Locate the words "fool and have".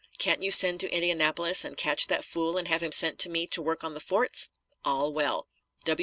2.25-2.81